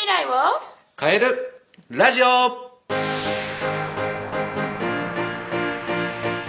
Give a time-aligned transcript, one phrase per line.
[0.00, 0.30] 未来を？
[0.98, 1.26] 変える
[1.90, 2.26] ラジオ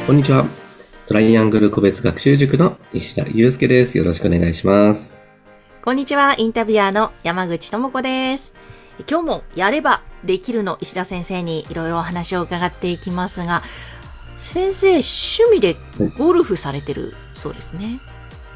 [0.07, 0.47] こんにちは。
[1.05, 3.97] トライアングル個別学習塾の石田祐介です。
[3.97, 5.21] よろしくお願いします。
[5.83, 8.53] こんにちは、インタビュアーの山口智子です。
[9.09, 10.77] 今日もやればできるの？
[10.79, 13.63] 石田先生にいろいろお話を伺っていきますが、
[14.37, 15.75] 先生、趣味で
[16.17, 17.99] ゴルフされてるそうですね。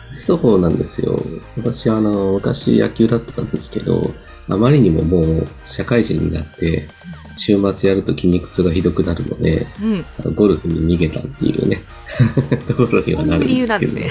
[0.10, 1.20] そうなんですよ。
[1.58, 4.14] 私、あの、昔野球だったんですけど、
[4.50, 6.88] あまりにももう社会人になって、
[7.38, 10.36] 週末やると筋肉痛がひどくなるので、うん。
[10.36, 11.82] ゴルフに逃げたっていうね、
[12.68, 14.10] ところにはなるんそういう理由なんでけど、ね。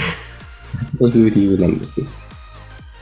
[0.98, 2.06] そういう理由なんですよ。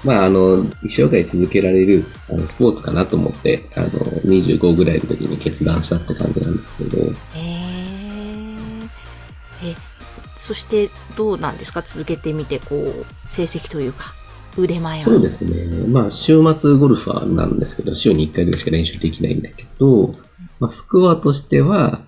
[0.04, 7.12] まあ、あの、一生涯続けられるあのスポーツかなと思って、あの、25ぐらいの時に決断したって感じなんですけど、へー
[9.64, 9.76] え、
[10.38, 11.82] そしてどうなんですか？
[11.82, 14.12] 続けてみて、こう、成績というか、
[14.56, 15.04] 腕前は。
[15.04, 15.86] そうですね。
[15.88, 20.14] まあ、週末ゴルファーなんですけど、週に1回ぐらいしか練習できないんだけど、
[20.60, 22.06] まあ、スコアとしては、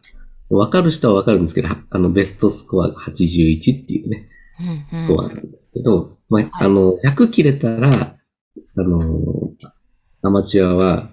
[0.50, 4.28] わかる人はわかるんですけど、あの、ベストスコアが81っていうね、
[4.60, 5.06] うんうん。
[5.06, 8.16] スコアなんですけど、まあ、あの、100切れたら、
[8.76, 9.10] あの、
[10.22, 11.10] アマチュアは、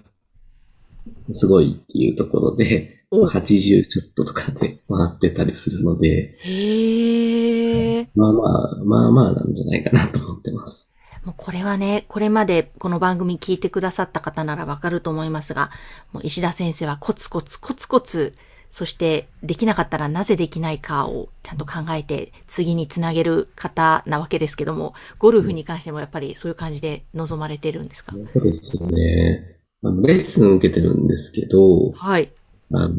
[1.32, 8.08] すごいっていうところで、お80ちょっととかで回ってたりするので、へえ。
[8.14, 10.91] まあまあ、まあまあなんじゃないかなと思ってます。
[11.24, 15.70] もうこれはね、これまでこの番組聞いてくださった方ならわかると思いますが、
[16.12, 18.34] もう石田先生はコツコツコツコツ、
[18.70, 28.16] そしてできなかったらなぜできないかをちゃんと考えて次につなげる方なわけですけども、ゴルフに関してもやっぱりそういう感じで臨まれてるんですか？
[28.32, 29.58] そうですね。
[29.84, 32.32] あのレッスン受けてるんですけど、はい。
[32.72, 32.96] あの、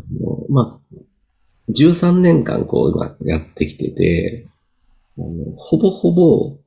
[0.50, 0.96] まあ、
[1.72, 4.48] 13年間こう今やってきてて、
[5.18, 6.58] あのほぼほぼ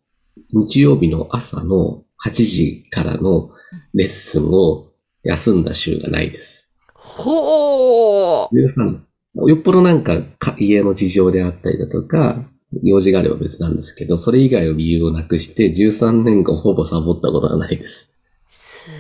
[0.53, 3.51] 日曜日の朝の8時からの
[3.95, 4.89] レッスンを
[5.23, 6.73] 休んだ週がないです。
[6.95, 9.01] ほー13
[9.49, 12.45] よっぽどなんかか家の事情であったりだとか、
[12.83, 18.13] 用事があれば別なんですけど、それ以外の理由をなくして13年間ほぼサボったことがないです。
[18.49, 18.91] 素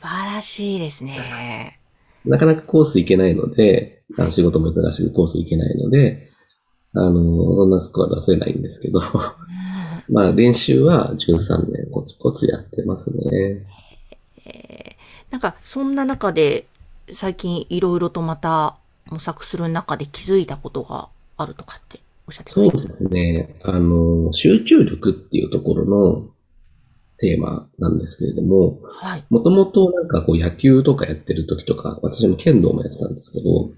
[0.00, 1.78] 晴らしいですね。
[2.24, 6.30] なかなかコース行けないので、あの仕事も忙しくコース行けないので、
[6.92, 7.12] あの、
[7.56, 9.06] そんなスコア出せないんですけど、う ん
[10.10, 13.66] まあ練習は13年コツコツやってますね。
[14.46, 15.00] えー
[15.30, 16.66] なんか、そんな中で、
[17.08, 18.76] 最近いろいろとまた
[19.08, 22.78] 模索する中で気づいたことがあるとかっておっしゃってました？
[22.78, 23.54] そうですね。
[23.62, 26.26] あの、集中力っていうところの
[27.18, 29.24] テーマなんですけれども、はい。
[29.30, 33.70] もともとなんかこう野球とかやってる時とか、私も剣道もやってたんですけど、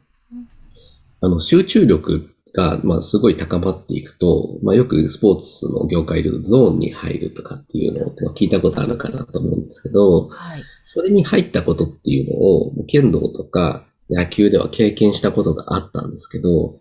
[1.20, 10.62] あの、集中力が、まあ、すごい高まっていくと、まあ、よくスポーツの業界でゾーンに入るとかっていうのをまあ聞いたことあるかなと思うんですけど、はい。
[10.84, 16.78] それに入ったことっていうのを、剣道とか野球では経験したことがあったんですけど、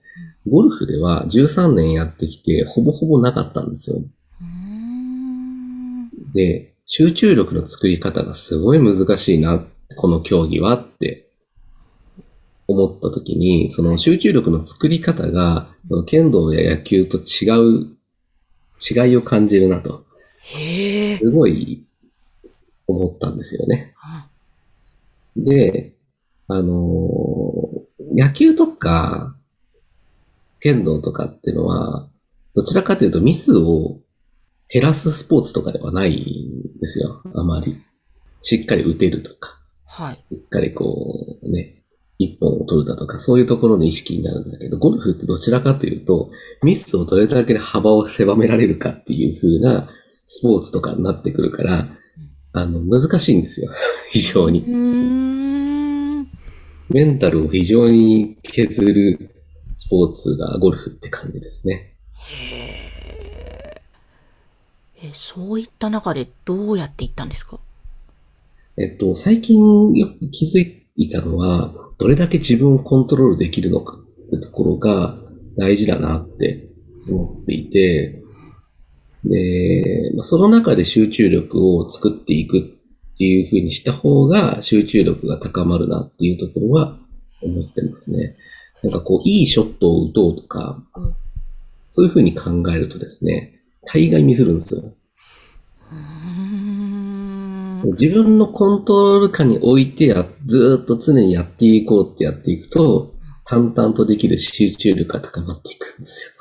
[0.47, 4.01] ゴルフでは13年やってきて、ほぼほぼなかったんですよ。
[6.33, 9.65] で、集中力の作り方がすごい難しいな、
[9.95, 11.30] この競技はって
[12.67, 15.69] 思った時に、その集中力の作り方が、
[16.05, 17.49] 剣道や野球と違
[17.81, 17.97] う、
[18.79, 20.05] 違いを感じるなと、
[20.39, 21.17] へえ。
[21.17, 21.85] すごい
[22.87, 23.93] 思ったんですよね。
[25.35, 25.93] で、
[26.47, 27.81] あのー
[28.13, 29.35] 野球とか、
[30.59, 32.09] 剣道とかっていうのは、
[32.53, 33.99] どちらかというとミスを
[34.67, 37.81] 減らすスポーツとかではないんですよ、あまり。
[38.41, 40.19] しっかり打てるとか、はい。
[40.19, 41.80] しっかりこう、ね、
[42.23, 46.29] 一本を取るだとか、そういうところの意識になるんだけど、ゴルフってどちらかというと、
[46.63, 49.89] ミスをどれだけ幅を狭められるかっていう風な
[50.27, 51.87] スポーツとかになってくるから、
[52.53, 53.71] あの、難しいんですよ、
[54.11, 54.63] 非常に。
[56.89, 59.29] メンタルを非常に削る
[59.71, 61.95] スポーツがゴルフって感じですね。
[62.15, 62.35] へ
[65.03, 65.07] え。
[65.07, 67.59] え、そういった中でどうやっていったんですか？
[68.77, 75.17] えっと、最近よく気づいたのは、どれだけ自分をコントロールできるのかってところが
[75.57, 76.67] 大事だなって
[77.09, 78.21] 思っていて、
[79.23, 82.61] で、まあその中で集中力を作っていくっ
[83.17, 86.97] ていう風にした方が集中力が高まるなっていうところは
[87.41, 88.35] 思ってますね。
[88.83, 91.15] なんかこう、いいショットを打とうとか、うん
[91.93, 94.93] そういう風に考えるとですね、大概ミスるんですよ。
[97.85, 103.13] 自分のコントロール下に置いてや、ずーっと常にやっていこうってやっていくと、
[103.45, 106.31] 淡々とできる集中力が高まっていくんですよ。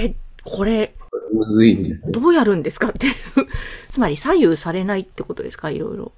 [0.00, 0.14] へえ、
[0.44, 0.94] これ、
[1.32, 2.12] むずいんですよ。
[2.12, 3.06] どうやるんですかって。
[3.88, 5.70] つまり左右されないってことですか？
[5.70, 6.12] いろいろ。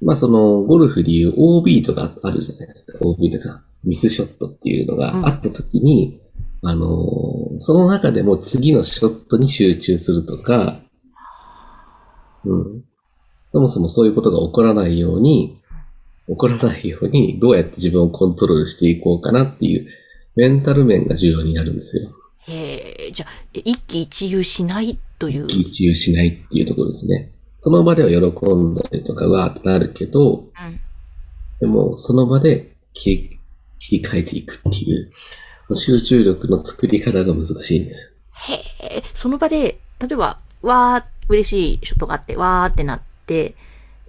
[0.00, 2.98] まあその、ゴルフでいう OB とかあるじゃないですか。
[3.00, 6.20] OB とか、ミスショットっていうのがあった時に、
[6.62, 10.80] あのーその中でも次のショットに集中するとか、
[12.44, 12.84] うん。
[13.52, 15.60] そもそもそういうことが起こらないように、
[16.26, 19.88] 起こらないように、どうやって自分をコントロールしていこうかなっていう、
[20.36, 22.10] メンタル面が重要になるんですよ。
[22.48, 25.44] へえ、じゃあ、一喜一憂しないという？
[25.44, 27.30] 一喜一憂しないっていうところですね。
[27.58, 30.80] その場では喜んだりとかはなるけど、うん。
[31.60, 33.38] でもその場で切り
[33.78, 35.12] 切り替えていくっていう、
[35.64, 38.10] その集中力の作り方が難しいんですよ。
[38.54, 43.11] へえ、その場で、例えば、わー、嬉しいショットがあって、わーってなって、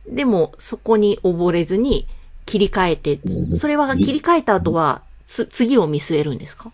[0.08, 2.08] でも、そこに溺れずに
[2.46, 3.60] 切り替えてう、ん。
[3.60, 6.72] それは切り替えた後は、つ次を見据えるんですか？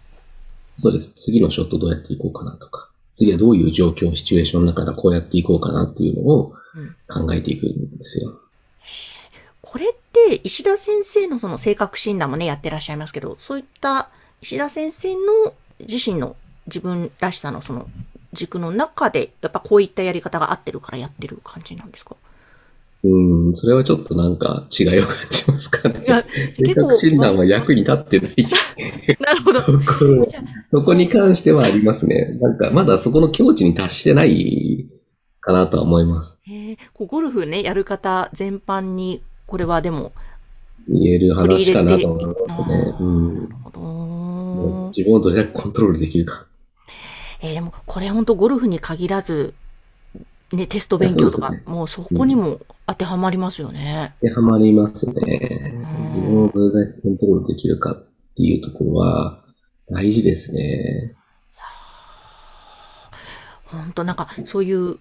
[0.73, 1.13] そうです。
[1.15, 6.95] 次のショットどうやっていこうかなとか、次はどういう状況、シチュエーションだからこうやっていこうかなっていうのをうん。
[7.07, 8.39] 考えていくんですよ。
[9.61, 14.09] これって、石田先生のその性格診断もね、やってらっしゃいますけど、そういった
[14.41, 16.35] 石田先生の自身の
[16.67, 17.87] 自分らしさのその
[18.33, 22.15] 軸の中で、やっぱこういったやり方が合ってるからやってる感じなんですか？
[23.01, 26.03] うん、それはちょっとなんか違いを感じますかね。
[26.05, 28.35] いや、性結構格診断は役に立ってない
[29.21, 29.61] なるほど。
[29.61, 30.27] ところ、
[30.69, 32.37] そこに関してはありますね。
[32.41, 34.87] なんかまだそこの境地に達してない
[35.39, 36.39] かなとは思います。
[36.43, 40.11] へえこうゴルフね、やる方全般に、これはでも、
[40.89, 42.95] 言える話かなと思いますね。
[42.99, 44.87] うんなるほど。
[44.89, 46.47] 自分をどれだけコントロールできるか。
[47.41, 49.53] えーでも、これ本当ゴルフに限らず、
[50.51, 54.15] ね、テスト勉強とかそうで、もうそこにも当てはまりますよね。
[54.21, 55.13] 当てはまりますね
[55.73, 56.07] うん。
[56.07, 59.43] 自分をどれだけコントロールできるかっていうところは
[59.91, 61.15] 大事ですね。
[63.65, 64.97] 本当なんか、そういう、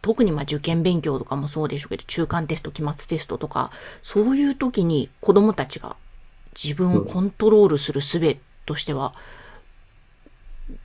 [0.00, 3.70] 特にまあ受験勉強とかもそうでしょうけど、中間テスト、期末テストとか、
[4.02, 5.96] そういう時に子供たちが
[6.62, 9.12] 自分をコントロールする術としては、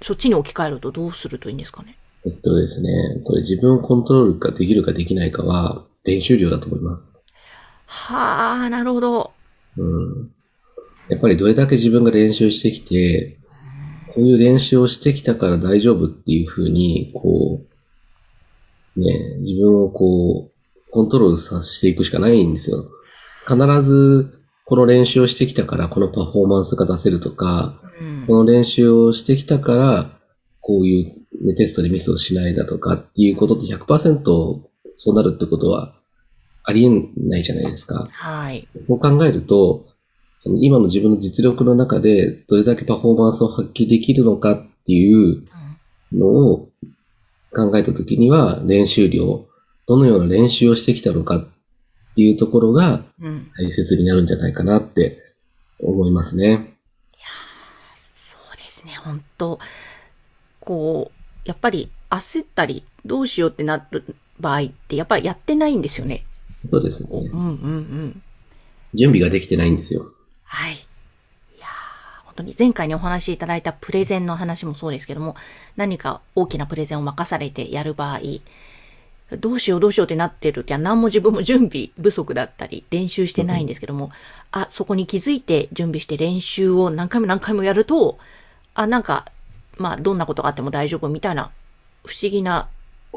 [0.02, 1.96] そっちに置き換えるとどうするといいんですかね？
[2.26, 2.90] えっとですね、
[3.26, 7.22] これ自分をコントロールができるかできないかは練習量だと思います。
[7.86, 9.32] はあ、なるほど。
[9.78, 10.32] うん。
[11.10, 13.38] やっぱりどれだけ自分が練習してきて、
[14.14, 17.62] こういう練習をしてきたから大丈夫っていうふうに、こ
[18.96, 22.86] う、ね、自分をこう、コントロールさせていくしかないんですよ。
[23.48, 30.20] 必ず、この練習をしてきたからこのパフォーマンスが出せるとか、うんこの練習をしてきたから、
[30.62, 34.24] こういう、ね、テストでミスをしないだとかっていうことって100%
[34.96, 35.96] そうなるってことは
[36.64, 38.08] ありえないじゃないですか。
[38.12, 38.68] はい。
[38.80, 39.88] そう考えると、
[40.40, 45.48] その今の自分の実力の中でどれだけパフォーマンスを発揮できるのかっていううん
[46.20, 46.70] のを
[47.52, 49.46] 考えたときには練習量、
[49.88, 51.48] どのような練習をしてきたのかっ
[52.16, 53.50] ていうところがうん。
[53.58, 55.36] 大切になるんじゃないかなって
[55.80, 56.78] 思いますね。
[57.96, 59.60] そうですね、本当
[60.60, 64.04] こう、やっぱり焦ったり、どうしようってなる
[64.40, 66.24] 場合って、やっぱりやってないんですよね。
[66.66, 67.22] そうですねうん。
[67.22, 68.22] うんうん。
[68.94, 70.06] 準備ができてないんですよ。
[70.46, 70.74] はい。
[70.74, 70.76] い
[71.60, 75.36] やー本当に前回にお話しいただいたプレゼンの話もそうですけども、
[75.76, 78.20] 何か大きなプレゼンを任されてやる場合、
[79.38, 84.12] どうしようどうしようってなってる時は何も自分も準備不足だったり、練習してないんですけども、
[84.52, 88.20] あ、そこに気づいて準備して練習を何回も何回もやると、
[88.76, 89.26] あ、なんか、
[89.78, 91.52] まあ、どんなことがあっても大丈夫みたいな
[92.06, 92.68] 不思議な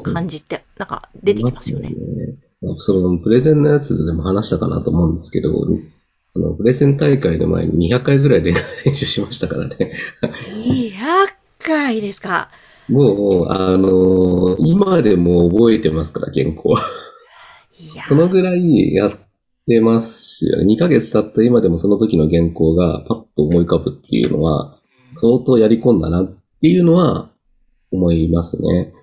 [0.03, 1.93] 感じって、なんか出てきますよね。
[2.77, 5.53] そのプレゼンのやつでも話したかなと思うんですけど、
[6.27, 8.53] そのプレゼン大会の前に200回ぐらいで
[8.85, 9.93] 練習しましたからね。
[10.21, 10.95] 200
[11.59, 12.49] 回ですか。
[12.89, 16.81] もう、あの今でも覚えてますから、原稿は。
[18.07, 19.11] そのぐらいやっ
[19.67, 27.29] てますし、2ヶ月経った今でもその時の原稿がパッと思い浮かぶっていうのは、相当やり込んだなっっていうのは
[27.91, 28.93] 思いますね。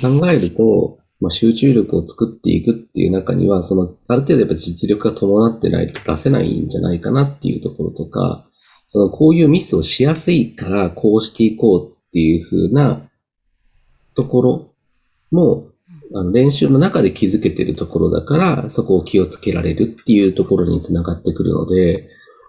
[0.00, 8.46] 考えると、まあ、集中力を作っていくっていう中には、その、ある程度やっぱ実力が伴ってないと出せないんじゃないかなっていうところとか、
[8.88, 13.08] その、こういうミスをしやすいから、こうしていこうっていう風な
[14.14, 14.70] ところ
[15.30, 15.68] も、
[16.14, 22.08] あの練習の中で気づけてるところだから、そこを気をつけられるっていうところにつながってくるので、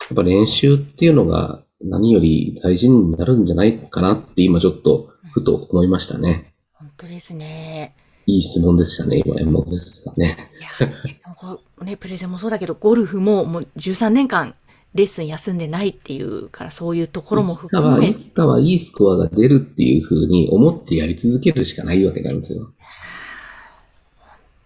[0.09, 6.53] やっぱ練習っていうのが何より大事になるんじゃないかなって今ちょっとふと思いましたね。
[6.73, 7.95] 本当ですね。
[8.25, 10.37] いい質問でしたね、今、山本でしたね。
[10.59, 14.55] いや、このね、プレゼンもそうだけど、ゴルフももう13年間
[14.95, 22.71] レッスン休んでないっていうから、そういうところも含めい、つかはいいスコアが出るっていう風に思ってやり続けるしかないわけなんですよ。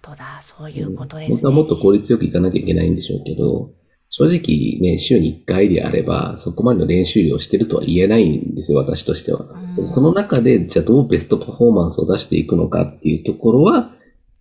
[0.01, 1.36] 当だ、そういうことですね。
[1.36, 3.72] 本当はもっと効率よくいかなきゃいけないんでしょうけど、
[4.10, 9.46] 正直ね、週に1回であれば、そこまでの練習量をしてるとは言えないんですよ、私としては。
[9.78, 13.92] うんその中で、じゃあどうベストパフォーマンスを出していくのかっていうところは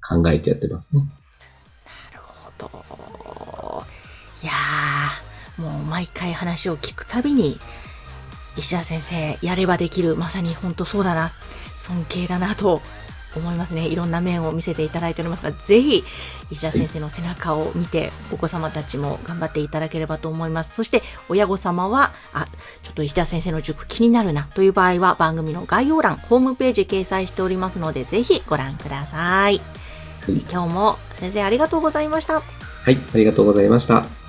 [0.03, 1.03] 考えてやってますね。
[1.03, 3.85] なるほど。
[4.43, 7.59] いやー、もう毎回話を聞くたびに、
[8.57, 11.31] 石田先生、やればできる、まさに本当そうだな、
[11.79, 12.81] 尊敬だなと
[13.39, 13.87] 思いますね。
[13.87, 16.05] いろんな面を見せていただいておりますが、ぜひ、
[16.51, 20.75] 石田先生の背中を見て、お子様たちも頑張っていただければと思います。
[20.75, 22.47] そして、親御様は、あ、
[22.83, 29.61] ちょっと石田先生の塾気になるなという場合は、番組の概要欄、ホームページ掲載しておりますので、ぜひご覧ください。
[30.29, 32.41] はい、今日も先生ありがとうございました。
[32.41, 34.28] はい、ありがとうございました。